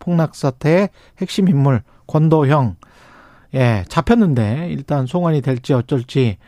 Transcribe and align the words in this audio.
폭락 0.00 0.34
사태의 0.34 0.88
핵심 1.18 1.48
인물 1.48 1.82
권도형, 2.08 2.74
예, 3.54 3.84
잡혔는데 3.88 4.68
일단 4.70 5.06
송환이 5.06 5.40
될지 5.42 5.72
어쩔지 5.72 6.38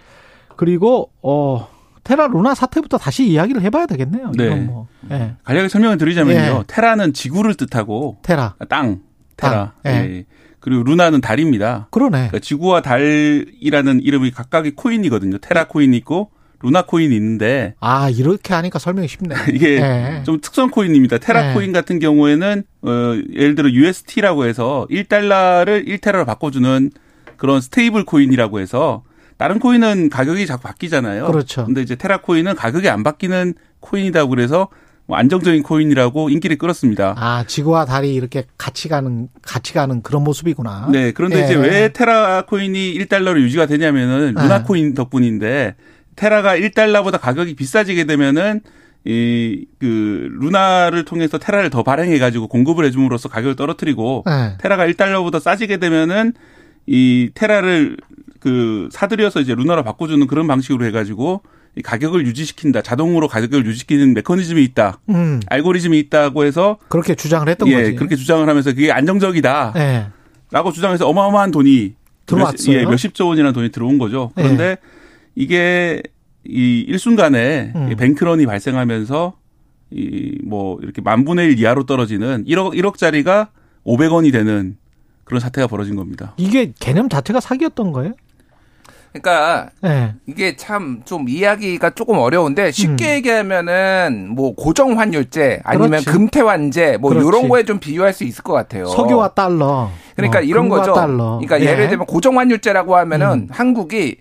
그리고 0.56 1.12
어 1.22 1.68
테라 2.02 2.26
루나 2.26 2.56
사태부터 2.56 2.98
다시 2.98 3.28
이야기를 3.28 3.62
해봐야 3.62 3.86
되겠네요. 3.86 4.32
네. 4.36 4.56
뭐, 4.56 4.88
예, 5.12 5.36
간략히 5.44 5.68
설명을 5.68 5.98
드리자면요. 5.98 6.40
예. 6.40 6.64
테라는 6.66 7.12
지구를 7.12 7.54
뜻하고 7.54 8.18
테라, 8.22 8.56
땅, 8.68 9.02
테라. 9.36 9.72
땅, 9.84 9.92
예. 9.92 10.16
예. 10.16 10.24
그리고 10.58 10.84
루나는 10.84 11.20
달입니다. 11.20 11.88
그러네. 11.90 12.10
그러니까 12.10 12.38
지구와 12.38 12.82
달이라는 12.82 14.00
이름이 14.00 14.30
각각의 14.30 14.72
코인이거든요. 14.72 15.38
테라 15.38 15.66
코인이 15.68 15.96
있고 15.98 16.30
루나 16.62 16.82
코인이 16.82 17.14
있는데 17.14 17.74
아 17.80 18.08
이렇게 18.08 18.54
하니까 18.54 18.78
설명이 18.78 19.08
쉽네. 19.08 19.34
이게 19.52 19.76
예. 19.76 20.22
좀 20.24 20.40
특수한 20.40 20.70
코인입니다. 20.70 21.18
테라 21.18 21.48
네. 21.48 21.54
코인 21.54 21.72
같은 21.72 21.98
경우에는 21.98 22.62
어 22.82 22.88
예를 23.34 23.54
들어 23.54 23.70
UST라고 23.70 24.46
해서 24.46 24.86
1달러를 24.90 25.86
1테라로 25.86 26.26
바꿔주는 26.26 26.90
그런 27.36 27.60
stable 27.60 28.04
코인이라고 28.04 28.60
해서 28.60 29.02
다른 29.36 29.58
코인은 29.58 30.08
가격이 30.10 30.46
자꾸 30.46 30.62
바뀌잖아요. 30.62 31.26
그렇죠. 31.26 31.64
근데 31.64 31.82
이제 31.82 31.96
테라 31.96 32.20
코인은 32.20 32.54
가격이 32.54 32.88
안 32.88 33.02
바뀌는 33.02 33.54
코인이다 33.80 34.26
그래서 34.26 34.68
뭐 35.06 35.16
안정적인 35.18 35.62
코인이라고 35.64 36.30
인기를 36.30 36.58
끌었습니다. 36.58 37.14
아 37.18 37.44
지구와 37.46 37.84
달이 37.84 38.14
이렇게 38.14 38.44
같이 38.56 38.88
가는 38.88 39.28
같이 39.42 39.74
가는 39.74 40.00
그런 40.02 40.22
모습이구나. 40.22 40.88
네, 40.92 41.12
그런데 41.12 41.40
예. 41.40 41.44
이제 41.44 41.54
왜 41.54 41.92
테라 41.92 42.46
코인이 42.46 42.94
1달러로 42.98 43.40
유지가 43.40 43.66
되냐면은 43.66 44.34
루나 44.34 44.58
네. 44.58 44.64
코인 44.64 44.94
덕분인데 44.94 45.74
테라가 46.16 46.56
1달러보다 46.56 47.20
가격이 47.20 47.54
비싸지게 47.54 48.04
되면은 48.04 48.60
이 49.04 49.66
그 49.82 50.28
루나를 50.38 51.04
통해서 51.04 51.36
테라를 51.36 51.68
더 51.68 51.82
발행해 51.82 52.20
가지고 52.20 52.46
공급을 52.46 52.84
해 52.84 52.92
줌으로써 52.92 53.28
가격을 53.28 53.56
떨어뜨리고 53.56 54.22
네. 54.24 54.56
테라가 54.58 54.86
1달러보다 54.86 55.40
싸지게 55.40 55.78
되면은 55.78 56.34
이 56.86 57.30
테라를 57.34 57.96
그 58.38 58.88
사들여서 58.92 59.40
이제 59.40 59.56
루나로 59.56 59.82
바꿔 59.82 60.06
주는 60.06 60.24
그런 60.28 60.46
방식으로 60.46 60.84
해 60.84 60.92
가지고 60.92 61.42
이 61.74 61.82
가격을 61.82 62.26
유지시킨다. 62.26 62.82
자동으로 62.82 63.26
가격을 63.26 63.66
유지시키는 63.66 64.14
메커니즘이 64.14 64.62
있다. 64.62 65.00
음 65.08 65.40
알고리즘이 65.48 65.98
있다고 65.98 66.44
해서 66.44 66.78
그렇게 66.88 67.16
주장을 67.16 67.48
했던 67.48 67.66
예, 67.68 67.74
거지. 67.74 67.94
그렇게 67.96 68.14
주장을 68.14 68.48
하면서 68.48 68.72
그게 68.72 68.92
안정적이다. 68.92 69.72
예. 69.78 70.06
라고 70.52 70.70
주장해서 70.70 71.08
어마어마한 71.08 71.50
돈이 71.50 71.94
들어왔어요? 72.26 72.76
몇, 72.76 72.82
예, 72.82 72.84
몇십 72.84 73.14
조 73.14 73.26
원이라는 73.26 73.52
돈이 73.52 73.70
들어온 73.72 73.98
거죠. 73.98 74.30
그런데 74.36 74.76
이게 75.34 76.02
이 76.44 76.84
일순간에 76.88 77.72
음. 77.74 77.92
이 77.92 77.94
뱅크런이 77.94 78.46
발생하면서 78.46 79.34
이 79.92 80.38
뭐 80.44 80.78
이렇게 80.82 81.00
만 81.02 81.24
분의 81.24 81.46
일 81.52 81.58
이하로 81.58 81.84
떨어지는 81.84 82.44
1억 82.46 82.74
1억짜리가 82.74 83.48
500원이 83.86 84.32
되는 84.32 84.76
그런 85.24 85.40
사태가 85.40 85.66
벌어진 85.66 85.96
겁니다. 85.96 86.34
이게 86.36 86.72
개념 86.80 87.08
자체가 87.08 87.40
사기였던 87.40 87.92
거예요? 87.92 88.12
그러니까 89.12 89.68
예. 89.84 90.14
이게 90.26 90.56
참 90.56 91.02
좀 91.04 91.28
이야기가 91.28 91.90
조금 91.90 92.16
어려운데 92.18 92.70
쉽게 92.70 93.04
음. 93.04 93.10
얘기하면은 93.16 94.28
뭐 94.34 94.54
고정 94.54 94.98
환율제 94.98 95.60
아니면 95.64 95.90
그렇지. 95.90 96.06
금태 96.06 96.40
환제 96.40 96.96
뭐 96.98 97.10
그렇지. 97.10 97.26
이런 97.28 97.48
거에 97.48 97.62
좀 97.64 97.78
비유할 97.78 98.12
수 98.14 98.24
있을 98.24 98.42
것 98.42 98.52
같아요. 98.54 98.86
석유와 98.86 99.28
달러. 99.34 99.90
그러니까 100.16 100.38
어, 100.38 100.42
이런 100.42 100.68
거죠. 100.70 100.94
달러. 100.94 101.38
그러니까 101.42 101.60
예. 101.60 101.66
예를 101.66 101.88
들면 101.88 102.06
고정 102.06 102.38
환율제라고 102.38 102.96
하면은 102.96 103.26
음. 103.32 103.48
한국이 103.50 104.16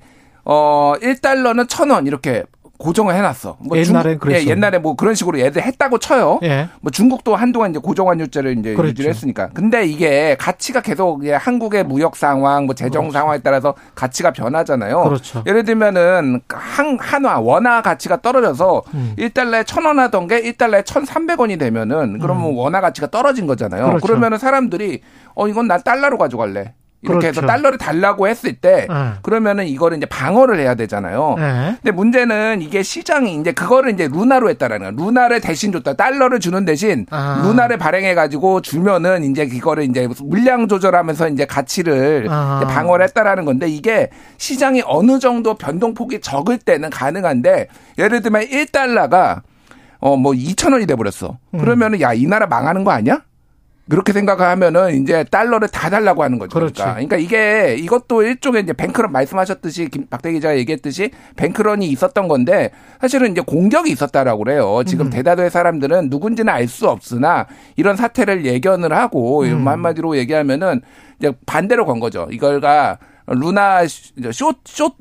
어 0.46 0.94
1달러는 1.02 1.68
1,000원 1.68 2.08
이렇게 2.08 2.44
고정을 2.78 3.14
해놨어. 3.14 3.58
뭐 3.60 3.78
옛날엔 3.78 3.84
중국- 3.86 4.10
예, 4.12 4.18
그랬어. 4.18 4.48
옛날에 4.50 4.80
뭐 4.80 4.96
그런 4.96 5.14
식으로 5.14 5.40
얘들 5.40 5.62
했다고 5.62 6.00
쳐요. 6.00 6.40
예. 6.42 6.68
뭐 6.82 6.90
중국도 6.90 7.36
한동안 7.36 7.70
이제 7.70 7.80
고정환율제를 7.80 8.58
이제 8.58 8.74
그랬죠. 8.74 8.90
유지를 8.90 9.10
했으니까. 9.12 9.50
근데 9.54 9.86
이게 9.86 10.36
가치가 10.40 10.82
계속 10.82 11.24
이제 11.24 11.34
한국의 11.36 11.84
무역 11.84 12.16
상황, 12.16 12.66
뭐 12.66 12.74
재정 12.74 13.12
상황에 13.12 13.38
따라서 13.44 13.76
가치가 13.94 14.32
변하잖아요. 14.34 15.04
그렇죠. 15.04 15.44
예를 15.46 15.64
들면은 15.64 16.42
한 16.50 16.98
한화 17.00 17.40
원화 17.40 17.84
가치가 17.84 18.20
떨어져서 18.20 18.82
음. 18.96 19.14
1달러에 19.16 19.64
1,000원 19.64 19.98
하던 19.98 20.26
게 20.26 20.42
1달러에 20.42 20.84
1,300원이 20.84 21.60
되면은 21.60 22.18
그러면 22.18 22.56
원화 22.56 22.82
가치가 22.82 23.06
떨어진 23.06 23.46
거잖아요. 23.46 23.84
음. 23.84 23.90
그렇죠. 23.90 24.08
그러면은 24.08 24.40
사람들이 24.40 25.02
어 25.36 25.48
이건 25.48 25.68
난 25.68 25.84
달러로 25.84 26.18
가져갈래. 26.18 26.74
이렇게 27.04 27.28
해서 27.28 27.42
그렇죠. 27.42 27.48
달러를 27.48 27.78
달라고 27.78 28.28
했을 28.28 28.54
때 28.54 28.88
예. 28.90 29.14
그러면은 29.22 29.66
이거를 29.68 29.98
이제 29.98 30.06
방어를 30.06 30.60
해야 30.60 30.76
되잖아요. 30.76 31.36
예. 31.40 31.76
근데 31.82 31.92
문제는 31.92 32.62
이게 32.62 32.84
시장이 32.84 33.36
이제 33.40 33.52
그거를 33.52 33.92
이제 33.92 34.08
루나로 34.08 34.50
했다라는 34.50 34.96
거야. 34.96 35.06
루나를 35.06 35.42
대신 35.42 35.72
줬다. 35.72 35.94
달러를 35.94 36.40
주는 36.40 36.64
대신 36.66 37.06
아. 37.10 37.42
루나를 37.44 37.78
발행해 37.78 38.14
가지고 38.14 38.62
주면은 38.62 39.24
이제 39.24 39.44
이거를 39.44 39.84
이제 39.86 40.08
물량 40.24 40.68
조절하면서 40.68 41.30
이제 41.30 41.46
가치를 41.46 42.28
아. 42.30 42.62
이제 42.64 42.74
방어를 42.74 43.06
했다라는 43.06 43.46
건데 43.46 43.68
이게 43.68 44.10
시장이 44.38 44.84
어느 44.86 45.20
정도 45.20 45.56
변동폭이 45.56 46.22
적을 46.22 46.58
때는 46.60 46.90
가능한데 46.90 47.68
예를 47.98 48.22
들면 48.22 48.44
1달러가 48.44 49.42
어 50.04 50.16
뭐 50.18 50.34
2,000원이 50.34 50.88
돼 50.88 50.96
버렸어. 50.96 51.38
음. 51.54 51.60
그러면은 51.60 52.02
야, 52.02 52.12
이 52.14 52.26
나라 52.26 52.48
망하는 52.48 52.84
거 52.84 52.92
아니야? 52.92 53.22
그렇게 53.90 54.14
생각하면은 54.14 55.02
이제 55.02 55.24
달러를 55.26 55.68
다 55.68 55.90
달라고 55.90 56.24
하는 56.24 56.40
거죠. 56.40 56.54
그렇지. 56.58 56.76
그러니까, 56.76 56.94
그러니까 56.94 57.18
이게 57.18 57.76
이것도 57.76 58.24
일종의 58.24 58.64
이제 58.64 58.74
뱅크런 58.74 59.12
말씀하셨듯이 59.12 59.90
김 59.90 60.08
박대 60.08 60.32
기자가 60.32 60.58
얘기했듯이 60.58 61.12
뱅크런이 61.36 61.88
있었던 61.88 62.28
건데 62.28 62.72
사실은 63.02 63.32
이제 63.32 63.42
공격이 63.42 63.92
있었다라고 63.92 64.44
그래요. 64.44 64.84
지금 64.86 65.08
음. 65.08 65.10
대다수의 65.10 65.50
사람들은 65.50 66.10
누군지는 66.10 66.54
알 66.54 66.68
수 66.72 66.88
없으나 66.88 67.48
이런 67.76 67.98
사태를 67.98 68.46
예견을 68.46 68.94
하고 68.94 69.44
음. 69.44 69.68
한마디로 69.68 70.16
얘기하면은 70.18 70.82
이제 71.20 71.34
반대로 71.46 71.86
건 71.86 72.00
거죠. 72.00 72.28
이걸가 72.32 72.98
루나 73.28 73.82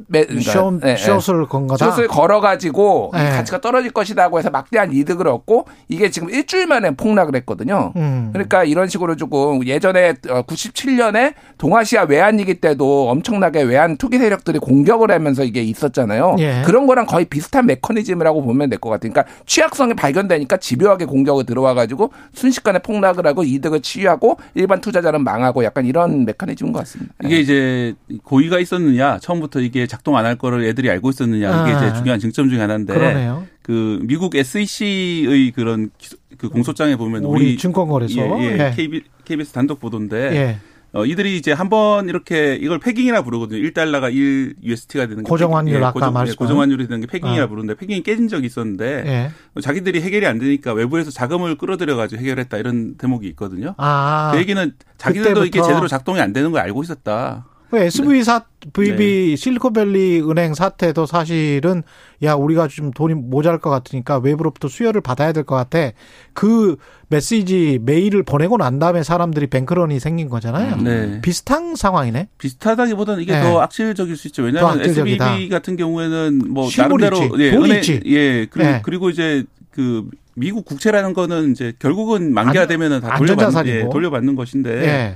매- 0.08 0.25
그러니까, 0.25 0.53
숏, 0.53 0.81
예, 0.84 0.91
예. 0.92 0.97
숏을 0.97 1.47
건 1.47 1.66
거다. 1.66 1.91
숏을 1.92 2.08
걸어가지고 2.08 3.10
네. 3.14 3.31
가치가 3.31 3.60
떨어질 3.60 3.91
것이라고 3.91 4.38
해서 4.38 4.50
막대한 4.50 4.92
이득을 4.92 5.26
얻고 5.28 5.66
이게 5.88 6.10
지금 6.10 6.31
일주일 6.31 6.66
만에 6.66 6.91
폭락을 6.92 7.34
했거든요. 7.36 7.92
음. 7.97 8.31
그러니까 8.32 8.64
이런 8.64 8.88
식으로 8.88 9.16
조금 9.16 9.64
예전에 9.66 10.12
97년에 10.14 11.34
동아시아 11.58 12.03
외환위기 12.04 12.54
때도 12.60 13.08
엄청나게 13.10 13.62
외환 13.62 13.97
투기 13.97 14.19
세력들이 14.19 14.58
공격을 14.58 15.10
하면서 15.10 15.44
이게 15.44 15.62
있었잖아요. 15.62 16.37
예. 16.38 16.62
그런 16.64 16.87
거랑 16.87 17.06
거의 17.06 17.25
비슷한 17.25 17.66
메커니즘이라고 17.66 18.42
보면 18.42 18.69
될 18.70 18.81
것 18.81 18.88
같아요. 18.88 19.12
그러니까 19.12 19.31
취약성이 19.47 19.94
발견되니까 19.94 20.56
집요하게 20.56 21.04
공격을 21.04 21.44
들어와가지고 21.44 22.12
순식간에 22.32 22.78
폭락을 22.78 23.26
하고 23.26 23.42
이득을 23.44 23.81
취하고 23.82 24.38
일반 24.54 24.81
투자자는 24.81 25.22
망하고 25.22 25.64
약간 25.64 25.84
이런 25.84 26.25
메커니즘인 26.25 26.72
것 26.72 26.78
같습니다. 26.81 27.12
이게 27.25 27.41
이제 27.41 27.94
고의가 28.25 28.59
있었느냐, 28.59 29.19
처음부터 29.19 29.61
이게 29.61 29.87
작동 29.87 30.17
안 30.17 30.25
할 30.27 30.37
거를 30.37 30.65
애들이 30.65 30.91
알고 30.91 31.11
있었느냐, 31.11 31.49
이게 31.67 31.75
아. 31.75 31.87
이제 31.89 31.97
중요한 31.99 32.21
쟁점 32.21 32.49
중에 32.49 32.61
하나인데. 32.61 32.93
그러네요. 32.95 33.47
그 33.62 33.99
미국 34.03 34.35
SEC의 34.35 35.53
그런 35.53 35.91
기- 35.99 36.17
그 36.39 36.49
공소장에 36.49 36.97
보면 36.97 37.25
우리 37.25 37.43
우리 37.45 37.57
증권거래소. 37.57 38.21
예, 38.21 38.45
예, 38.45 38.59
예. 38.59 38.73
KB, 38.75 39.03
KBS 39.25 39.53
단독 39.53 39.79
보도인데 39.81 40.17
예. 40.37 40.59
어, 40.93 41.05
이들이 41.05 41.37
이제 41.37 41.53
한 41.53 41.69
번 41.69 42.09
이렇게 42.09 42.57
이걸 42.61 42.81
패깅이라 42.81 43.23
부르거든요. 43.23 43.61
1달러가 43.62 44.12
1 44.12 44.57
UST가 44.65 45.07
되는 45.07 45.23
게 45.23 45.29
고정환율 45.29 45.75
예, 45.77 45.79
아까 45.79 45.93
고정, 45.93 46.09
예, 46.09 46.12
말씀한. 46.15 46.37
고정환율이 46.37 46.89
되는 46.89 47.01
게 47.01 47.07
패깅이라 47.07 47.45
아. 47.45 47.47
부르는데 47.47 47.75
패깅이 47.79 48.03
깨진 48.03 48.27
적이 48.27 48.47
있었는데 48.47 49.03
예. 49.07 49.31
어, 49.55 49.61
자기들이 49.61 50.01
해결이 50.01 50.27
안 50.27 50.39
되니까 50.41 50.73
외부에서 50.73 51.12
자금을 51.12 51.59
끌어들여 51.59 51.95
가지고 51.95 52.21
해결했다 52.23 52.57
이런 52.59 52.97
대목이 52.97 53.29
있거든요. 53.29 53.75
아. 53.77 54.31
그 54.33 54.41
얘기는 54.41 54.73
자기들도 54.99 55.43
이게 55.45 55.51
그때부터. 55.61 55.69
제대로 55.69 55.87
작동이 55.87 56.21
안 56.21 56.33
되는 56.33 56.51
걸 56.51 56.61
알고 56.62 56.83
있었다. 56.83 57.47
그 57.70 57.78
SVB 57.78 58.25
사, 58.25 58.44
VB 58.72 59.31
네. 59.31 59.37
실리콘밸리 59.37 60.22
은행 60.28 60.55
사태도 60.55 61.06
사실은 61.06 61.82
야 62.22 62.34
우리가 62.34 62.67
좀 62.69 62.90
돈이 62.90 63.14
모자랄 63.14 63.61
것 63.61 63.70
같으니까 63.70 64.19
외부로부터 64.19 64.67
수혈을 64.69 65.00
받아야 65.00 65.32
될 65.32 65.44
것 65.44 65.55
같아. 65.55 65.93
그 66.32 66.76
메시지 67.08 67.78
메일을 67.82 68.25
보내고 68.25 68.56
난 68.56 68.78
다음에 68.81 69.02
사람들이 69.02 69.46
뱅크런이 69.46 70.00
생긴 70.00 70.28
거잖아요. 70.28 70.76
네. 70.82 71.20
비슷한 71.22 71.76
상황이네. 71.76 72.28
비슷하다기보다는 72.38 73.22
이게 73.22 73.32
네. 73.32 73.43
더 73.43 73.61
악질적일 73.61 74.16
수 74.16 74.26
있죠. 74.28 74.43
왜냐하면. 74.43 74.84
SBB 74.84 75.49
같은 75.49 75.76
경우에는 75.76 76.43
뭐. 76.49 76.69
나름대로 76.76 77.19
예, 77.38 77.52
돈이 77.52 77.64
은행- 77.70 77.76
있지. 77.78 78.00
예, 78.06 78.46
그리고, 78.50 78.69
네. 78.70 78.81
그리고 78.84 79.11
이제 79.11 79.44
그 79.70 80.08
미국 80.34 80.64
국채라는 80.64 81.14
거는 81.14 81.52
이제 81.52 81.73
결국은 81.78 82.34
만기가 82.34 82.62
안- 82.62 82.69
되면은 82.69 83.00
다. 83.00 83.16
돌려받는, 83.16 83.66
예, 83.69 83.88
돌려받는 83.90 84.34
것인데 84.34 84.70
예. 84.87 85.14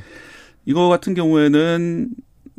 이거 0.66 0.88
같은 0.88 1.14
경우에는 1.14 2.08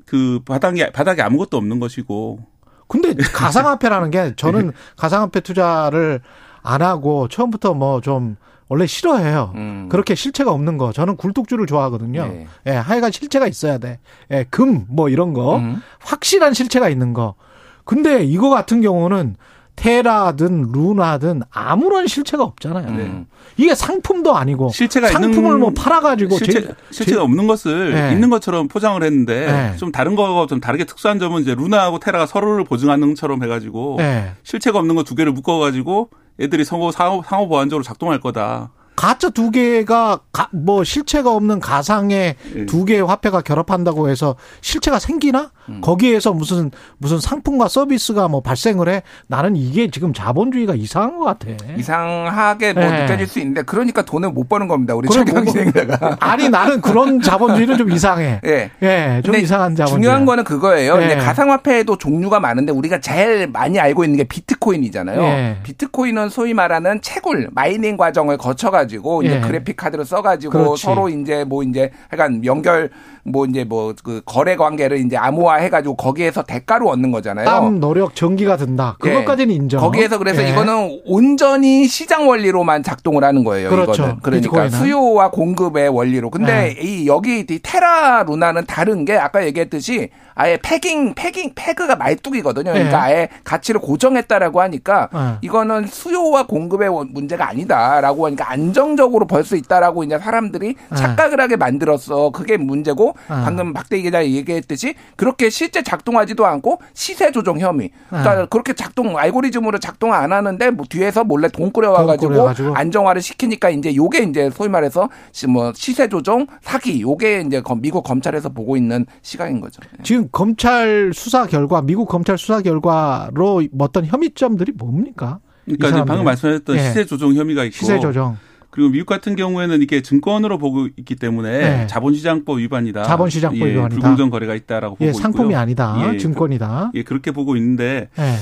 그 0.06 0.40
바닥에 0.46 0.92
바닥에 0.92 1.22
아무것도 1.22 1.57
없는 1.57 1.80
것이고 1.80 2.40
근데 2.88 3.13
가상화폐라는 3.16 4.12
게 4.12 4.34
저는 4.36 4.72
가상화폐 4.98 5.40
투자를 5.42 6.22
안 6.62 6.81
하고 6.81 7.28
처음부터 7.28 7.74
뭐 7.74 8.02
좀 8.02 8.38
원래 8.68 8.88
싫어해요. 8.88 9.52
음. 9.56 9.90
그렇게 9.92 10.16
실체가 10.16 10.52
없는 10.52 10.78
거. 10.78 10.92
저는 10.92 11.18
굴뚝주를 11.18 11.68
좋아하거든요. 11.68 12.25
네. 12.25 12.48
예, 12.66 12.72
하여간 12.72 13.12
실체가 13.12 13.48
있어야 13.48 13.78
돼. 13.78 14.00
예, 14.31 14.46
금, 14.50 14.86
뭐 14.90 15.07
이런 15.10 15.34
거. 15.34 15.57
음. 15.57 15.81
확실한 16.00 16.56
실체가 16.56 16.90
있는 16.90 17.13
거. 17.13 17.36
근데 17.84 18.24
이거 18.24 18.50
같은 18.50 18.81
경우는 18.81 19.36
테라든 19.75 20.72
루나든 20.72 21.42
아무런 21.51 22.07
실체가 22.07 22.44
없잖아요. 22.44 22.88
음. 22.88 23.25
이게 23.57 23.75
상품도 23.75 24.36
아니고 24.36 24.69
실체가 24.69 25.07
상품을 25.10 25.36
있는 25.45 25.60
뭐 25.60 25.72
팔아가지고 25.75 26.38
실체, 26.38 26.62
제- 26.62 26.74
실체가 26.92 27.24
없는 27.24 27.48
것을 27.48 27.94
네. 27.94 28.12
있는 28.13 28.30
것처럼 28.30 28.68
포장을 28.68 29.01
했는데 29.01 29.45
네. 29.72 29.77
좀 29.77 29.92
다른 29.92 30.16
거하고 30.16 30.48
좀 30.48 30.60
다르게 30.60 30.83
특수한 30.86 31.19
점은 31.19 31.42
이제 31.42 31.56
루나하고 31.56 32.00
테라가 32.00 32.25
서로를 32.25 32.63
보증하는 32.63 33.10
것처럼 33.10 33.44
해가지고 33.44 33.98
예. 34.00 34.31
실체가 34.44 34.80
없는 34.80 34.95
거 34.95 35.04
두 35.04 35.13
개를 35.16 35.31
묶어가지고 35.33 36.10
애들이 36.39 36.66
상호 36.66 36.92
상호, 36.92 37.22
상호 37.25 37.48
보완적으로 37.48 37.83
작동할 37.83 38.19
거다. 38.19 38.72
가짜 38.95 39.30
두 39.30 39.51
개가 39.51 40.22
가- 40.31 40.50
뭐 40.51 40.83
실체가 40.83 41.31
없는 41.33 41.60
가상의 41.60 42.36
예. 42.56 42.66
두 42.66 42.86
개의 42.86 43.01
화폐가 43.06 43.42
결합한다고 43.42 44.10
해서 44.10 44.36
실체가 44.62 45.00
생기나? 45.00 45.51
음. 45.69 45.81
거기에서 45.81 46.31
무슨 46.33 46.71
무슨 46.97 47.19
상품과 47.19 47.67
서비스가 47.67 48.27
뭐 48.27 48.41
발생을 48.41 48.89
해? 48.89 49.01
나는 49.27 49.56
이게 49.56 49.89
지금 49.89 50.13
자본주의가 50.13 50.75
이상한 50.75 51.17
것 51.17 51.25
같아. 51.25 51.47
이상하게 51.77 52.73
뭐 52.73 52.83
네. 52.83 53.01
느껴질 53.03 53.27
수 53.27 53.39
있는데 53.39 53.62
그러니까 53.63 54.01
돈을 54.03 54.31
못 54.31 54.47
버는 54.50 54.67
겁니다. 54.67 54.95
우리 54.95 55.07
최경 55.09 55.44
뭐- 55.44 55.51
진행자가. 55.53 56.17
아니 56.19 56.50
나는 56.50 56.81
그런 56.81 57.19
자본주의는 57.21 57.77
좀 57.77 57.91
이상해. 57.91 58.39
예. 58.45 58.69
예, 58.81 59.21
좀 59.23 59.31
근데 59.31 59.44
이상한 59.44 59.75
자본주의. 59.75 60.01
중요한 60.01 60.25
거는 60.25 60.44
그거예요. 60.44 61.01
예. 61.01 61.06
이제 61.06 61.15
가상화폐에도 61.15 61.97
종류가 61.97 62.39
많은데 62.39 62.71
우리가 62.71 63.00
제일 63.00 63.47
많이 63.47 63.79
알고 63.79 64.03
있는 64.03 64.17
게 64.17 64.23
비트코인이잖아요. 64.25 65.21
예. 65.23 65.57
비트코인은 65.63 66.29
소위 66.29 66.53
말하는 66.53 67.01
채굴 67.01 67.50
mining 67.54 67.98
과정을 67.97 68.38
거쳐가지고 68.38 69.23
이제 69.23 69.35
예. 69.38 69.39
그래픽 69.41 69.77
카드를 69.77 70.06
써가지고 70.06 70.51
그렇지. 70.51 70.83
서로 70.83 71.09
이제 71.09 71.44
뭐 71.44 71.63
이제 71.63 71.91
약간 72.13 72.44
연결 72.45 72.89
뭐 73.23 73.45
이제 73.45 73.63
뭐 73.63 73.95
그 74.03 74.21
거래 74.25 74.56
관계를 74.56 74.97
이제 75.00 75.15
암호화 75.17 75.55
해가지고 75.57 75.96
거기에서 75.96 76.44
대가로 76.44 76.90
얻는 76.90 77.12
거잖아요. 77.12 77.46
땀, 77.46 77.80
노력, 77.80 78.16
전기가 78.16 78.57
든다. 78.57 78.98
예. 79.06 79.10
그것까지는 79.10 79.54
인정. 79.54 79.80
거기에서 79.81 80.18
그래서 80.18 80.44
예. 80.44 80.50
이거는 80.50 81.02
온전히 81.06 81.88
시장 81.88 82.28
원리로만 82.28 82.84
작동을 82.84 83.24
하는 83.24 83.44
거예요. 83.44 83.69
그렇죠. 83.69 83.94
이거는 83.94 84.18
그러니까 84.22 84.50
비트코인은. 84.50 84.69
수요와 84.80 85.31
공급의 85.31 85.90
원리로. 85.90 86.30
근데 86.30 86.75
이 86.81 87.07
여기 87.07 87.40
이 87.40 87.60
테라 87.62 88.24
루나는 88.24 88.66
다른 88.66 89.06
게 89.06 89.16
아까 89.18 89.46
얘기했듯이 89.46 90.10
아예 90.36 90.58
패깅 90.62 91.14
패깅 91.16 91.54
패그가 91.56 91.96
말뚝이거든요. 91.96 92.74
그러니까 92.74 93.10
예. 93.10 93.16
아예 93.16 93.30
가치를 93.46 93.80
고정했다라고 93.82 94.62
하니까 94.62 95.10
예. 95.14 95.38
이거는 95.42 95.88
수요와 95.88 96.46
공급의 96.48 96.90
원- 96.90 97.10
문제가 97.14 97.48
아니다라고 97.50 98.26
하니까 98.28 98.52
안정적으로 98.52 99.26
벌 99.28 99.46
수 99.46 99.56
있다라고 99.56 100.04
이제 100.04 100.18
사람들이 100.18 100.76
예. 100.92 100.96
착각을 100.96 101.40
하게 101.40 101.56
만들었어. 101.56 102.32
그게 102.32 102.58
문제고 102.58 103.14
예. 103.26 103.28
방금 103.30 103.74
박대기 103.74 104.04
기자 104.04 104.26
얘기했듯이 104.26 104.96
그렇게 105.16 105.50
실제 105.50 105.82
작동하지도 105.84 106.46
않고 106.46 106.80
시세 106.94 107.32
조정 107.32 107.60
혐의. 107.60 107.92
그러니까 108.10 108.42
예. 108.42 108.48
그렇게 108.50 108.74
작동 108.74 109.18
알고리즘으로 109.18 109.78
작동 109.80 110.14
안 110.14 110.34
하는데 110.34 110.70
뭐 110.72 110.86
뒤에서 110.90 111.24
몰래 111.24 111.48
돈 111.48 111.72
꾸려 111.72 111.90
돈 111.90 112.02
와가지고 112.02 112.30
꾸려가지고. 112.32 112.76
안정화를 112.76 113.22
시키니까 113.22 113.70
이제 113.70 113.96
요게 113.96 114.20
이제 114.24 114.50
소위 114.50 114.68
말해서 114.68 115.10
시- 115.32 115.48
뭐 115.48 115.72
시세 115.76 116.10
조정 116.10 116.48
사기 116.62 117.02
요게 117.02 117.42
이제 117.48 117.62
검- 117.62 117.82
미국 117.82 118.04
검찰에서 118.04 118.50
보고 118.50 118.76
있는 118.76 119.06
시각인 119.22 119.62
거죠. 119.62 119.80
예. 120.00 120.04
지금 120.25 120.30
검찰 120.31 121.12
수사 121.13 121.45
결과, 121.45 121.81
미국 121.81 122.07
검찰 122.07 122.38
수사 122.38 122.62
결과로 122.62 123.63
어떤 123.80 124.06
혐의점들이 124.06 124.74
뭡니까? 124.75 125.39
이 125.68 125.75
그러니까? 125.75 126.06
방금 126.06 126.25
말씀하셨던 126.25 126.75
예. 126.77 126.81
시세 126.81 127.06
조정 127.06 127.33
혐의가 127.33 127.63
있고 127.66 127.75
시세 127.75 128.00
조정. 128.00 128.38
그리고 128.69 128.89
미국 128.89 129.06
같은 129.06 129.36
경우에는 129.36 129.81
이게 129.81 130.01
증권으로 130.01 130.57
보고 130.57 130.88
있기 130.98 131.16
때문에 131.16 131.51
네. 131.51 131.88
자본시장법 131.88 132.60
위반이다. 132.60 133.04
자본시장법 133.04 133.62
예, 133.62 133.72
위반이다. 133.74 133.95
불공정 133.95 134.30
거래가 134.30 134.54
있다라고 134.54 134.95
보고 134.95 135.06
예, 135.06 135.13
상품이 135.13 135.50
있고요. 135.50 135.57
아니다. 135.57 136.12
예, 136.13 136.18
증권이다. 136.18 136.89
그, 136.92 137.00
예, 137.00 137.04
그렇게 137.04 137.31
보고 137.31 137.56
있는데 137.56 138.10
예. 138.19 138.36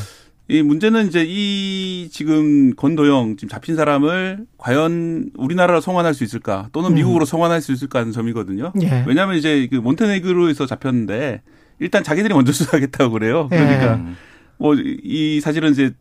이 0.49 0.63
문제는 0.63 1.07
이제 1.07 1.23
이 1.25 2.09
지금 2.11 2.75
권도영 2.75 3.37
지금 3.37 3.47
잡힌 3.47 3.75
사람을 3.75 4.45
과연 4.57 5.29
우리나라로 5.37 5.81
송환할 5.81 6.15
수 6.15 6.23
있을까 6.23 6.67
또는 6.73 6.89
음. 6.89 6.95
미국으로 6.95 7.25
송환할 7.25 7.61
수 7.61 7.71
있을까 7.71 7.99
하는 7.99 8.11
점이거든요. 8.11 8.73
예. 8.81 9.05
왜냐하면 9.07 9.37
이제 9.37 9.67
그 9.71 9.75
몬테네그로에서 9.75 10.65
잡혔는데 10.65 11.41
일단 11.83 12.03
자기들이 12.03 12.33
먼저 12.33 12.51
수사하겠다고 12.53 13.11
그래요. 13.13 13.47
그러니까 13.49 13.95
음. 13.95 14.15
뭐이 14.57 15.39
사실은 15.41 15.71
이제 15.71 15.91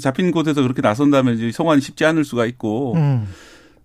잡힌 0.00 0.30
곳에서 0.30 0.62
그렇게 0.62 0.82
나선다면 0.82 1.36
이제 1.36 1.50
송환이 1.52 1.80
쉽지 1.80 2.04
않을 2.04 2.24
수가 2.24 2.46
있고 2.46 2.94
음. 2.96 3.26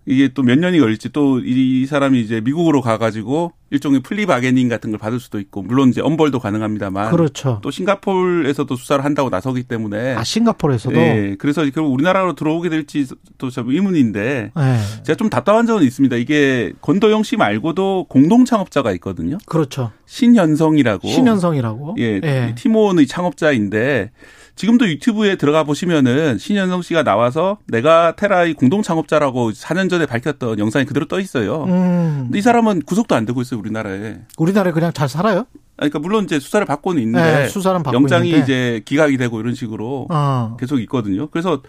이게 0.06 0.28
또 0.28 0.42
몇 0.42 0.58
년이 0.58 0.78
걸릴지 0.78 1.08
또 1.10 1.40
이 1.40 1.86
사람이 1.86 2.20
이제 2.20 2.40
미국으로 2.40 2.80
가가지고 2.80 3.52
일종의 3.70 4.00
플리 4.00 4.26
바게닝 4.26 4.68
같은 4.68 4.90
걸 4.90 4.98
받을 4.98 5.18
수도 5.18 5.40
있고 5.40 5.62
물론 5.62 5.88
이제 5.88 6.00
엄벌도 6.00 6.38
가능합니다만 6.38 7.10
그렇죠. 7.10 7.58
또 7.62 7.70
싱가포르에서도 7.70 8.76
수사를 8.76 9.04
한다고 9.04 9.28
나서기 9.28 9.64
때문에 9.64 10.14
아, 10.14 10.22
싱가포르에서도. 10.22 10.96
예, 10.96 11.36
그래서 11.38 11.62
결국 11.70 11.92
우리나라로 11.92 12.34
들어오게 12.34 12.68
될지 12.68 13.06
또참 13.38 13.68
의문인데 13.68 14.52
예. 14.56 15.02
제가 15.02 15.16
좀 15.16 15.28
답답한 15.30 15.66
점은 15.66 15.82
있습니다. 15.82 16.16
이게 16.16 16.72
권도영 16.80 17.24
씨 17.24 17.36
말고도 17.36 18.06
공동 18.08 18.44
창업자가 18.44 18.92
있거든요. 18.92 19.38
그렇죠. 19.46 19.90
신현성이라고 20.06 21.08
신현성이라고. 21.08 21.96
예, 21.98 22.20
예. 22.22 22.54
티몬의 22.56 23.08
창업자인데 23.08 24.10
지금도 24.56 24.88
유튜브에 24.88 25.36
들어가 25.36 25.64
보시면은 25.64 26.38
신현성 26.38 26.80
씨가 26.80 27.02
나와서 27.02 27.58
내가 27.68 28.16
테라의 28.16 28.54
공동 28.54 28.80
창업자라고 28.80 29.50
4년 29.52 29.90
전에 29.90 30.06
밝혔던 30.06 30.58
영상이 30.58 30.86
그대로 30.86 31.06
떠 31.06 31.20
있어요. 31.20 31.64
음. 31.64 32.22
근데 32.24 32.38
이 32.38 32.42
사람은 32.42 32.82
구속도 32.82 33.14
안 33.14 33.26
되고 33.26 33.40
있어요 33.42 33.55
우리나라에. 33.56 34.18
우리나라에 34.38 34.72
그냥 34.72 34.92
잘 34.92 35.08
살아요? 35.08 35.46
아니, 35.78 35.90
그러니까 35.90 35.98
물론 35.98 36.24
이제 36.24 36.38
수사를 36.40 36.64
받고는 36.66 37.02
있는데 37.02 37.42
네, 37.42 37.48
수사는 37.48 37.82
받고 37.82 37.94
영장이 37.94 38.28
있는데. 38.30 38.44
이제 38.44 38.82
기각이 38.84 39.16
되고 39.18 39.38
이런 39.40 39.54
식으로 39.54 40.06
어. 40.10 40.56
계속 40.58 40.80
있거든요. 40.80 41.28
그래서 41.28 41.62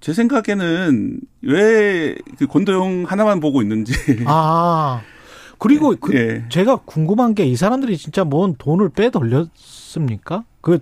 제 0.00 0.12
생각에는 0.12 1.20
왜 1.42 2.14
그 2.38 2.46
권도형 2.46 3.04
하나만 3.08 3.40
보고 3.40 3.62
있는지. 3.62 3.92
아. 4.26 5.00
그리고 5.58 5.94
그 5.98 6.14
예. 6.14 6.44
제가 6.50 6.76
궁금한 6.84 7.34
게 7.34 7.44
이 7.46 7.56
사람들이 7.56 7.96
진짜 7.96 8.22
뭔 8.22 8.54
돈을 8.58 8.90
빼돌렸습니까? 8.90 10.44
그 10.60 10.78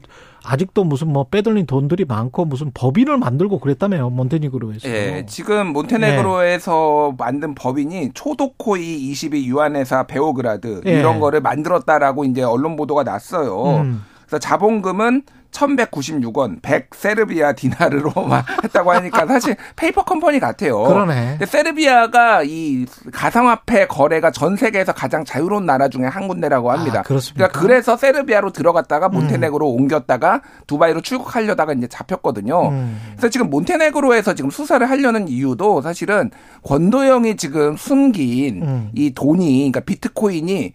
아직도 0.48 0.84
무슨 0.84 1.12
뭐 1.12 1.24
빼돌린 1.24 1.66
돈들이 1.66 2.04
많고 2.04 2.44
무슨 2.44 2.70
법인을 2.72 3.18
만들고 3.18 3.58
그랬다며요 3.58 4.10
몬테네그로에서. 4.10 4.88
예, 4.88 5.26
지금 5.26 5.72
몬테네그로에서 5.72 7.14
만든 7.18 7.54
법인이 7.54 8.12
초도코이 8.14 9.10
22 9.10 9.46
유한회사 9.46 10.04
베오그라드 10.04 10.82
예. 10.86 11.00
이런 11.00 11.18
거를 11.18 11.40
만들었다라고 11.40 12.24
이제 12.24 12.42
언론 12.42 12.76
보도가 12.76 13.02
났어요. 13.02 13.80
음. 13.80 14.04
그래서 14.26 14.38
자본금은 14.38 15.22
1196원, 15.50 16.60
100 16.62 16.94
세르비아 16.94 17.52
디나르로 17.52 18.12
막 18.26 18.44
했다고 18.64 18.92
하니까 18.92 19.26
사실 19.26 19.56
페이퍼 19.74 20.04
컴퍼니 20.04 20.40
같아요. 20.40 20.82
그러네. 20.82 21.36
근데 21.38 21.46
세르비아가 21.46 22.42
이 22.44 22.86
가상화폐 23.12 23.86
거래가 23.86 24.30
전 24.30 24.56
세계에서 24.56 24.92
가장 24.92 25.24
자유로운 25.24 25.66
나라 25.66 25.88
중에 25.88 26.04
한 26.04 26.28
군데라고 26.28 26.70
합니다. 26.70 27.00
아, 27.00 27.02
그렇습니까? 27.02 27.48
그러니까 27.48 27.60
그래서 27.60 27.96
세르비아로 27.96 28.52
들어갔다가 28.52 29.08
몬테네그로 29.08 29.68
옮겼다가 29.68 30.42
두바이로 30.66 31.00
출국하려다가 31.00 31.72
이제 31.72 31.86
잡혔거든요. 31.86 32.68
음. 32.68 33.00
그래서 33.12 33.28
지금 33.28 33.50
몬테네그로에서 33.50 34.34
지금 34.34 34.50
수사를 34.50 34.88
하려는 34.88 35.28
이유도 35.28 35.82
사실은 35.82 36.30
권도형이 36.62 37.36
지금 37.36 37.76
숨긴 37.76 38.62
음. 38.62 38.90
이 38.94 39.12
돈이 39.12 39.70
그러니까 39.70 39.80
비트코인이 39.80 40.72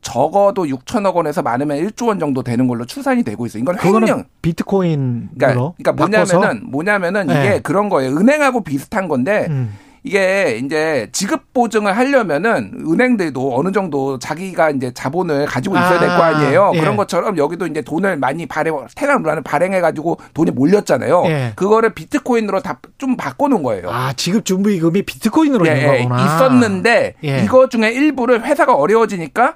적어도 0.00 0.64
6천억 0.64 1.14
원에서 1.14 1.42
많으면 1.42 1.78
1조 1.78 2.08
원 2.08 2.18
정도 2.18 2.42
되는 2.42 2.66
걸로 2.66 2.84
추산이 2.84 3.22
되고 3.22 3.46
있어요. 3.46 3.62
이건 3.62 3.78
횡령. 3.78 4.24
비트코인으로 4.42 5.28
그러니까, 5.36 5.72
그러니까? 5.76 5.92
뭐냐면은 5.92 6.70
뭐냐면은 6.70 7.26
네. 7.28 7.40
이게 7.40 7.60
그런 7.60 7.88
거예요. 7.88 8.16
은행하고 8.16 8.64
비슷한 8.64 9.08
건데 9.08 9.46
음. 9.50 9.72
이게 10.04 10.60
이제 10.64 11.08
지급 11.12 11.52
보증을 11.52 11.96
하려면은 11.96 12.72
은행들도 12.88 13.56
어느 13.56 13.70
정도 13.70 14.18
자기가 14.18 14.70
이제 14.70 14.90
자본을 14.92 15.46
가지고 15.46 15.76
있어야 15.76 16.00
될 16.00 16.08
거 16.08 16.14
아, 16.14 16.26
아니에요. 16.26 16.72
예. 16.74 16.80
그런 16.80 16.96
것처럼 16.96 17.38
여기도 17.38 17.66
이제 17.68 17.82
돈을 17.82 18.16
많이 18.16 18.46
발행, 18.46 18.74
테라루라는 18.96 19.44
발행해 19.44 19.80
가지고 19.80 20.18
돈이 20.34 20.50
몰렸잖아요. 20.50 21.22
예. 21.26 21.52
그거를 21.54 21.94
비트코인으로 21.94 22.60
다 22.60 22.78
좀 22.98 23.16
바꿔 23.16 23.48
놓은 23.48 23.62
거예요. 23.64 23.90
아 23.90 24.12
지급 24.12 24.44
준비금이 24.44 25.02
비트코인으로 25.02 25.66
예, 25.66 25.72
있는 25.72 25.94
예, 25.94 26.02
거구나. 26.02 26.24
있었는데 26.24 27.14
예. 27.24 27.42
이거 27.44 27.68
중에 27.68 27.90
일부를 27.92 28.44
회사가 28.44 28.74
어려워지니까 28.76 29.54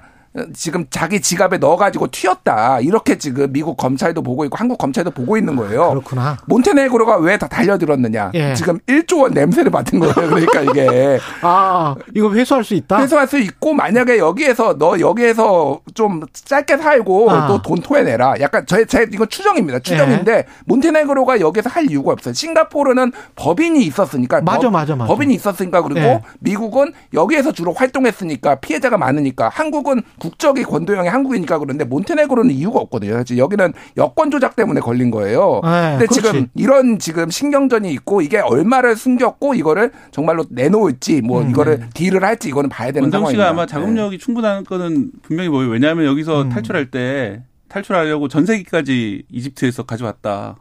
지금 0.53 0.85
자기 0.89 1.21
지갑에 1.21 1.57
넣어가지고 1.57 2.07
튀었다. 2.11 2.79
이렇게 2.81 3.17
지금 3.17 3.51
미국 3.51 3.77
검찰도 3.77 4.21
보고 4.21 4.45
있고 4.45 4.57
한국 4.57 4.77
검찰도 4.77 5.11
보고 5.11 5.37
있는 5.37 5.55
거예요. 5.55 5.89
그렇구나. 5.89 6.37
몬테네그로가 6.47 7.17
왜 7.17 7.37
다 7.37 7.47
달려들었느냐. 7.47 8.31
예. 8.33 8.53
지금 8.55 8.79
1조 8.87 9.21
원 9.21 9.31
냄새를 9.31 9.69
맡은 9.69 9.99
거예요. 9.99 10.13
그러니까 10.15 10.61
이게. 10.61 11.19
아, 11.41 11.95
이거 12.15 12.33
회수할 12.33 12.63
수 12.63 12.73
있다? 12.73 12.99
회수할 12.99 13.27
수 13.27 13.37
있고 13.37 13.73
만약에 13.73 14.17
여기에서 14.17 14.77
너 14.77 14.99
여기에서 14.99 15.81
좀 15.93 16.21
짧게 16.33 16.77
살고 16.77 17.29
아. 17.31 17.47
또돈 17.47 17.81
토해내라. 17.81 18.35
약간 18.41 18.65
제, 18.65 18.85
제 18.85 19.05
이건 19.11 19.29
추정입니다. 19.29 19.79
추정인데 19.79 20.31
예. 20.31 20.45
몬테네그로가 20.65 21.39
여기서 21.39 21.69
할 21.69 21.89
이유가 21.91 22.13
없어요. 22.13 22.33
싱가포르는 22.33 23.11
법인이 23.35 23.83
있었으니까 23.85 24.41
맞아, 24.41 24.59
법, 24.61 24.71
맞아, 24.71 24.95
맞아. 24.95 25.07
법인이 25.07 25.33
있었으니까 25.35 25.81
그리고 25.83 25.99
예. 25.99 26.21
미국은 26.39 26.93
여기에서 27.13 27.51
주로 27.51 27.73
활동했으니까 27.73 28.55
피해자가 28.55 28.97
많으니까 28.97 29.49
한국은 29.49 30.01
국적이 30.27 30.63
권도형이 30.63 31.07
한국이니까 31.07 31.57
그런데 31.59 31.85
몬테네그로는 31.85 32.51
이유가 32.51 32.79
없거든요. 32.81 33.23
여기는 33.37 33.73
여권 33.95 34.29
조작 34.29 34.57
때문에 34.57 34.81
걸린 34.81 35.09
거예요. 35.09 35.61
예, 35.63 35.97
근데 35.97 36.05
그렇지. 36.07 36.21
지금 36.21 36.47
이런 36.55 36.99
지금 36.99 37.29
신경전이 37.29 37.91
있고 37.93 38.21
이게 38.21 38.39
얼마를 38.39 38.97
숨겼고 38.97 39.53
이거를 39.53 39.91
정말로 40.11 40.43
내놓을지 40.49 41.21
뭐 41.21 41.41
음. 41.41 41.49
이거를 41.49 41.89
딜을 41.93 42.23
할지 42.25 42.49
이거는 42.49 42.69
봐야 42.69 42.87
되는 42.91 43.03
원정 43.03 43.21
상황입니다. 43.21 43.43
씨가 43.43 43.49
아마 43.49 43.65
자금력이 43.65 44.17
충분한 44.17 44.65
거는 44.65 45.11
분명히 45.21 45.49
뭐예요. 45.49 45.71
왜냐하면 45.71 46.05
여기서 46.05 46.43
음. 46.43 46.49
탈출할 46.49 46.91
때 46.91 47.43
탈출하려고 47.69 48.27
전세기까지 48.27 49.23
이집트에서 49.31 49.83
가져왔다. 49.83 50.57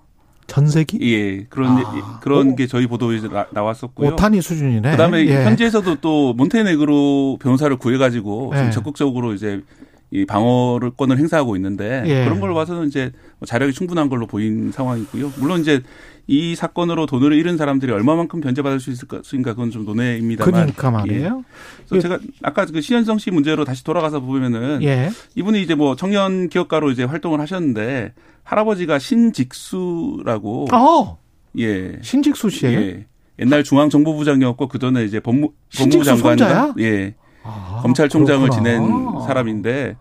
전세기? 0.46 0.98
예, 1.02 1.44
그런 1.48 1.78
아. 1.78 2.20
그런 2.20 2.52
오. 2.52 2.56
게 2.56 2.66
저희 2.66 2.86
보도에 2.86 3.20
나, 3.20 3.46
나왔었고요. 3.50 4.12
오타니 4.12 4.40
수준이네. 4.40 4.92
그다음에 4.92 5.26
예. 5.26 5.44
현지에서도 5.44 5.96
또 5.96 6.34
몬테네그로 6.34 7.38
변호사를 7.40 7.76
구해가지고 7.76 8.52
예. 8.54 8.70
적극적으로 8.70 9.34
이제 9.34 9.62
이 10.10 10.24
방어를 10.24 10.90
권을 10.90 11.18
행사하고 11.18 11.56
있는데 11.56 12.02
예. 12.06 12.24
그런 12.24 12.40
걸 12.40 12.54
봐서는 12.54 12.88
이제 12.88 13.10
뭐 13.38 13.46
자력이 13.46 13.72
충분한 13.72 14.08
걸로 14.08 14.26
보인 14.26 14.70
상황이고요. 14.70 15.32
물론 15.38 15.60
이제 15.60 15.82
이 16.28 16.54
사건으로 16.54 17.06
돈을 17.06 17.32
잃은 17.32 17.56
사람들이 17.56 17.92
얼마만큼 17.92 18.40
변제받을 18.40 18.80
수 18.80 18.90
있을까 18.90 19.20
그건 19.20 19.70
좀 19.70 19.84
논외입니다만. 19.84 20.52
그러니까 20.52 20.88
예. 20.88 20.92
말이에요. 20.92 21.44
그래서 21.88 22.08
제가 22.08 22.18
아까 22.42 22.66
그 22.66 22.80
신현성 22.80 23.18
씨 23.18 23.30
문제로 23.30 23.64
다시 23.64 23.84
돌아가서 23.84 24.20
보면은 24.20 24.82
예. 24.82 25.10
이분이 25.34 25.62
이제 25.62 25.74
뭐 25.74 25.96
청년 25.96 26.48
기업가로 26.48 26.90
이제 26.90 27.04
활동을 27.04 27.40
하셨는데 27.40 28.12
할아버지가 28.42 28.98
신직수라고 28.98 30.68
어, 30.72 31.18
예. 31.58 31.98
신직수 32.00 32.50
씨예요? 32.50 32.80
예. 32.80 33.06
옛날 33.38 33.64
중앙정보부장이었고 33.64 34.68
그 34.68 34.78
전에 34.78 35.04
이제 35.04 35.20
법무 35.20 35.52
손자야? 35.68 36.74
예. 36.78 37.14
아, 37.46 37.78
검찰총장을 37.82 38.48
그렇구나. 38.48 38.62
지낸 38.62 39.26
사람인데 39.26 39.96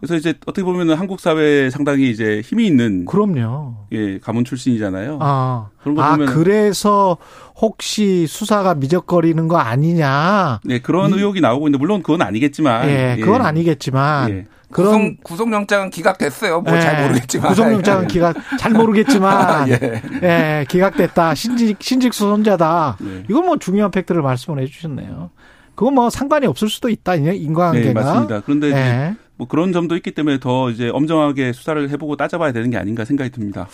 그래서 0.00 0.16
이제 0.16 0.34
어떻게 0.46 0.62
보면은 0.64 0.96
한국 0.96 1.18
사회에 1.18 1.70
상당히 1.70 2.10
이제 2.10 2.42
힘이 2.44 2.66
있는 2.66 3.06
그럼요. 3.06 3.74
예, 3.92 4.18
가문 4.18 4.44
출신이잖아요. 4.44 5.18
아, 5.22 5.68
그런 5.82 5.94
거 5.94 6.02
아 6.02 6.16
보면은- 6.16 6.26
그래서 6.34 7.16
혹시 7.56 8.26
수사가 8.26 8.74
미적거리는 8.74 9.48
거 9.48 9.56
아니냐? 9.56 10.60
네, 10.64 10.80
그런 10.80 11.10
이- 11.10 11.14
의혹이 11.14 11.40
나오고 11.40 11.68
있는데 11.68 11.78
물론 11.80 12.02
그건 12.02 12.20
아니겠지만 12.22 12.88
예, 12.88 13.16
그건 13.20 13.40
아니겠지만 13.42 14.30
예. 14.30 14.44
그런 14.70 15.16
구속, 15.22 15.22
구속영장은 15.22 15.90
기각됐어요. 15.90 16.60
뭐 16.62 16.76
예, 16.76 16.80
잘 16.80 17.02
모르겠지만. 17.02 17.48
구속영장은 17.48 18.08
기각 18.08 18.36
잘 18.58 18.72
모르겠지만 18.72 19.68
예. 19.70 20.02
예, 20.22 20.64
기각됐다. 20.68 21.34
신직 21.34 21.76
신직수 21.80 22.18
손자다. 22.24 22.96
네. 23.00 23.22
이건 23.30 23.46
뭐 23.46 23.56
중요한 23.56 23.90
팩트를 23.92 24.20
말씀을 24.20 24.60
해주셨네요. 24.62 25.30
그건 25.74 25.94
뭐 25.94 26.10
상관이 26.10 26.46
없을 26.46 26.68
수도 26.68 26.88
있다. 26.88 27.16
인- 27.16 27.26
인과관계가. 27.26 27.86
네, 27.88 27.92
맞습니다. 27.92 28.40
그런데 28.40 28.68
예. 28.70 29.14
뭐 29.36 29.48
그런 29.48 29.72
점도 29.72 29.96
있기 29.96 30.12
때문에 30.12 30.38
더 30.38 30.70
이제 30.70 30.88
엄정하게 30.88 31.52
수사를 31.52 31.90
해보고 31.90 32.16
따져봐야 32.16 32.52
되는 32.52 32.70
게 32.70 32.76
아닌가 32.76 33.04
생각이 33.04 33.30
듭니다. 33.30 33.66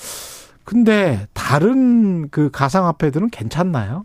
근데 0.65 1.27
다른 1.33 2.29
그 2.31 2.51
가상화폐들은 2.51 3.31
괜찮나요? 3.31 4.05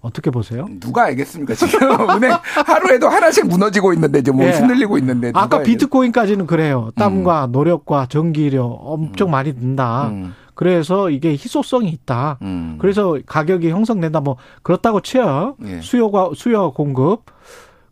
어떻게 0.00 0.30
보세요? 0.32 0.66
누가 0.80 1.04
알겠습니까? 1.04 1.54
지금 1.54 1.78
은행 2.10 2.32
하루에도 2.66 3.08
하나씩 3.08 3.46
무너지고 3.46 3.92
있는데 3.92 4.18
이제 4.18 4.32
뭐 4.32 4.44
예. 4.44 4.50
흔들리고 4.50 4.98
있는데. 4.98 5.30
아까 5.32 5.58
알겠- 5.60 5.64
비트코인까지는 5.64 6.46
그래요. 6.48 6.90
땀과 6.96 7.48
노력과 7.52 8.06
전기료 8.06 8.64
엄청 8.64 9.30
많이 9.30 9.54
든다. 9.54 10.08
음, 10.08 10.34
그래서 10.62 11.10
이게 11.10 11.32
희소성이 11.32 11.88
있다. 11.88 12.38
음. 12.42 12.78
그래서 12.80 13.18
가격이 13.26 13.68
형성된다. 13.70 14.20
뭐 14.20 14.36
그렇다고 14.62 15.00
치요. 15.00 15.56
예. 15.66 15.80
수요가 15.80 16.30
수요와 16.36 16.70
공급. 16.70 17.24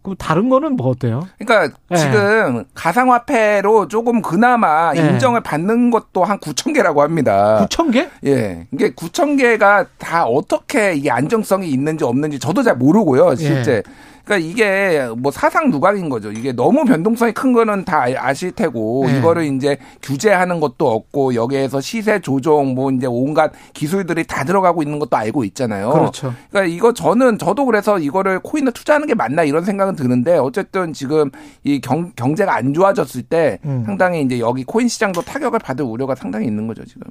그럼 0.02 0.16
다른 0.16 0.48
거는 0.48 0.76
뭐 0.76 0.90
어때요? 0.90 1.26
그러니까 1.40 1.76
예. 1.90 1.96
지금 1.96 2.64
가상화폐로 2.74 3.88
조금 3.88 4.22
그나마 4.22 4.92
예. 4.94 5.00
인정을 5.00 5.40
받는 5.42 5.90
것도 5.90 6.22
한 6.22 6.38
9천 6.38 6.72
개라고 6.72 7.02
합니다. 7.02 7.66
9천 7.68 7.92
개? 7.92 8.08
예. 8.24 8.68
이게 8.72 8.94
9천 8.94 9.36
개가 9.36 9.86
다 9.98 10.24
어떻게 10.26 10.94
이게 10.94 11.10
안정성이 11.10 11.68
있는지 11.70 12.04
없는지 12.04 12.38
저도 12.38 12.62
잘 12.62 12.76
모르고요, 12.76 13.34
실제. 13.34 13.82
예. 14.30 14.38
그러니까 14.38 14.38
이게 14.38 15.08
뭐 15.16 15.32
사상 15.32 15.70
누각인 15.70 16.08
거죠. 16.08 16.30
이게 16.30 16.52
너무 16.52 16.84
변동성이 16.84 17.32
큰 17.32 17.52
거는 17.52 17.84
다 17.84 18.04
아- 18.04 18.28
아실 18.28 18.52
테고 18.52 19.06
예. 19.08 19.18
이거를 19.18 19.44
이제 19.44 19.76
규제하는 20.02 20.60
것도 20.60 20.88
없고 20.90 21.34
여기에서 21.34 21.80
시세 21.80 22.20
조정 22.20 22.74
뭐 22.74 22.90
이제 22.90 23.06
온갖 23.08 23.52
기술들이 23.74 24.24
다 24.24 24.44
들어가고 24.44 24.82
있는 24.82 24.98
것도 24.98 25.16
알고 25.16 25.44
있잖아요. 25.44 25.90
그렇죠. 25.90 26.32
그러니까 26.50 26.74
이거 26.74 26.92
저는 26.92 27.38
저도 27.38 27.64
그래서 27.66 27.98
이거를 27.98 28.38
코인을 28.40 28.72
투자하는 28.72 29.06
게 29.06 29.14
맞나 29.14 29.42
이런 29.42 29.64
생각은 29.64 29.96
드는데 29.96 30.36
어쨌든 30.36 30.92
지금 30.92 31.30
이 31.64 31.80
경, 31.80 32.12
경제가 32.14 32.54
안 32.54 32.72
좋아졌을 32.72 33.22
때 33.22 33.58
음. 33.64 33.82
상당히 33.84 34.22
이제 34.22 34.38
여기 34.38 34.64
코인 34.64 34.88
시장도 34.88 35.22
타격을 35.22 35.58
받을 35.58 35.84
우려가 35.84 36.14
상당히 36.14 36.46
있는 36.46 36.66
거죠 36.66 36.84
지금. 36.84 37.02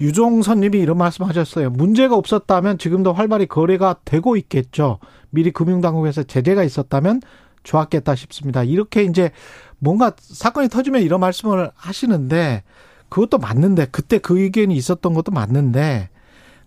유종선님이 0.00 0.78
이런 0.78 0.96
말씀하셨어요. 0.98 1.70
문제가 1.70 2.16
없었다면 2.16 2.78
지금도 2.78 3.12
활발히 3.12 3.46
거래가 3.46 3.96
되고 4.04 4.36
있겠죠. 4.36 4.98
미리 5.30 5.50
금융당국에서 5.50 6.22
제재가 6.22 6.62
있었다면 6.64 7.22
좋았겠다 7.62 8.14
싶습니다. 8.14 8.62
이렇게 8.62 9.02
이제 9.04 9.30
뭔가 9.78 10.12
사건이 10.18 10.68
터지면 10.68 11.02
이런 11.02 11.20
말씀을 11.20 11.70
하시는데 11.74 12.62
그것도 13.08 13.38
맞는데 13.38 13.86
그때 13.90 14.18
그 14.18 14.40
의견이 14.40 14.74
있었던 14.76 15.14
것도 15.14 15.32
맞는데 15.32 16.08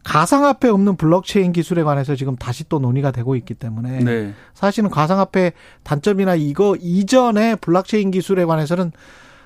가상화폐 0.04 0.68
없는 0.68 0.98
블록체인 0.98 1.54
기술에 1.54 1.84
관해서 1.84 2.16
지금 2.16 2.36
다시 2.36 2.68
또 2.68 2.80
논의가 2.80 3.12
되고 3.12 3.36
있기 3.36 3.54
때문에 3.54 4.04
네. 4.04 4.34
사실은 4.54 4.90
가상화폐 4.90 5.54
단점이나 5.84 6.36
이거 6.36 6.76
이전의 6.80 7.58
블록체인 7.58 8.12
기술에 8.12 8.44
관해서는 8.44 8.92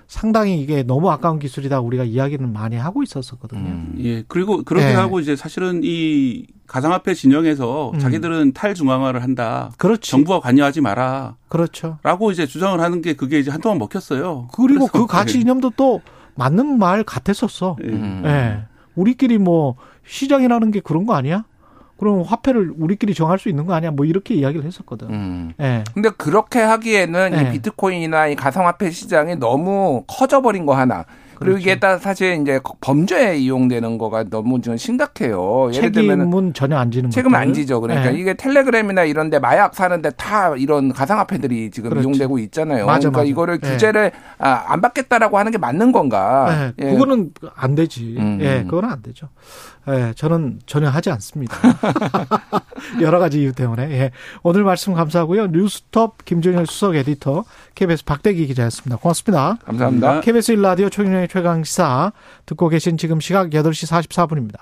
상당히 0.08 0.62
이게 0.62 0.84
너무 0.84 1.12
아까운 1.12 1.38
기술이다 1.38 1.82
우리가 1.82 2.06
이야기는 2.06 2.52
많이 2.54 2.78
하고 2.78 3.04
있었었거든요. 3.04 3.60
음. 3.60 3.96
예. 4.00 4.24
그리고 4.28 4.64
그렇게 4.64 4.88
예. 4.90 4.94
하고 4.94 5.20
이제 5.20 5.36
사실은 5.36 5.82
이 5.84 6.48
가상화폐 6.66 7.14
진영에서 7.14 7.92
음. 7.94 8.00
자기들은 8.00 8.54
탈중앙화를 8.54 9.22
한다. 9.22 9.72
그렇지. 9.78 10.10
정부가 10.10 10.40
관여하지 10.40 10.80
마라. 10.82 11.36
그렇죠. 11.50 12.00
라고 12.04 12.32
이제 12.32 12.48
주장을 12.48 12.80
하는 12.80 13.02
게 13.02 13.14
그게 13.14 13.40
이제 13.40 13.52
한동안 13.52 13.80
먹혔어요. 13.80 14.48
그리고 14.54 14.88
그 14.88 15.06
가치 15.06 15.42
이념도 15.42 15.74
또 15.76 16.02
맞는 16.36 16.80
말 16.80 17.04
같았었어. 17.04 17.76
예. 17.84 17.88
음. 17.88 18.24
예. 18.26 18.64
우리끼리 18.96 19.38
뭐 19.38 19.76
시장이라는 20.06 20.72
게 20.72 20.80
그런 20.80 21.06
거 21.06 21.16
아니야? 21.16 21.44
그럼 21.98 22.22
화폐를 22.22 22.74
우리끼리 22.78 23.14
정할 23.14 23.40
수 23.40 23.50
있는 23.50 23.66
거 23.66 23.74
아니야? 23.74 23.92
뭐 23.92 24.06
이렇게 24.06 24.36
이야기를 24.36 24.66
했었거든. 24.66 25.10
음. 25.10 25.54
예. 25.60 25.84
근데 25.94 26.10
그렇게 26.10 26.60
하기에는 26.60 27.32
네. 27.32 27.42
이 27.42 27.52
비트코인이나 27.54 28.28
이 28.28 28.36
가상화폐 28.36 28.92
시장이 28.92 29.38
너무 29.38 30.04
커져버린 30.08 30.66
거 30.66 30.76
하나. 30.76 31.06
그리고 31.40 31.54
그렇죠. 31.54 31.62
이게 31.62 31.80
딱 31.80 32.00
사실 32.00 32.40
이제 32.42 32.60
범죄에 32.82 33.38
이용되는 33.38 34.00
거가 34.00 34.24
너무 34.24 34.60
지금 34.60 34.76
심각해요. 34.76 35.70
예를 35.72 35.92
들면 35.92 36.20
책임은 36.20 36.54
전혀 36.56 36.78
안 36.78 36.90
지는 36.90 37.12
책임 37.12 37.36
안. 37.36 37.54
지죠. 37.54 37.80
그러니까 37.80 38.12
예. 38.12 38.18
이게 38.18 38.34
텔레그램이나 38.34 39.04
이런데 39.04 39.38
마약 39.38 39.76
사는데 39.76 40.12
다 40.18 40.56
이런 40.56 40.92
가상화폐들이 40.92 41.70
지금 41.70 41.92
그렇죠. 41.92 42.10
이용되고 42.10 42.40
있잖아요. 42.40 42.88
맞아, 42.88 43.10
그러니까 43.12 43.20
맞아. 43.20 43.30
이거를 43.30 43.60
예. 43.64 43.70
규제를 43.70 44.12
아, 44.40 44.64
안 44.68 44.82
받겠다라고 44.82 45.38
하는 45.38 45.52
게 45.52 45.60
맞는 45.60 45.92
건가? 45.92 46.74
예, 46.80 46.86
예. 46.88 46.92
그거는 46.92 47.32
안 47.56 47.76
되지. 47.76 48.16
음. 48.18 48.40
예, 48.42 48.64
그거는 48.64 48.90
안 48.90 49.04
되죠. 49.04 49.30
예, 49.90 50.14
저는 50.16 50.60
전혀 50.66 50.90
하지 50.90 51.10
않습니다. 51.12 51.56
여러 53.02 53.20
가지 53.20 53.42
이유 53.42 53.54
때문에. 53.54 53.90
예. 53.92 54.12
오늘 54.44 54.64
말씀 54.64 54.94
감사하고요. 54.94 55.48
뉴스톱 55.48 56.26
김종현 56.26 56.66
수석 56.66 56.96
에디터, 56.96 57.44
KBS 57.76 58.06
박대기 58.06 58.48
기자였습니다. 58.48 58.98
고맙습니다. 58.98 59.58
감사합니다. 59.66 59.86
감사합니다. 59.86 60.22
KBS 60.22 60.56
1라디오 60.56 60.92
최경영의 60.92 61.28
최강시사 61.28 62.12
듣고 62.46 62.70
계신 62.70 62.98
지금 62.98 63.20
시각 63.20 63.50
8시 63.50 64.10
44분입니다. 64.10 64.56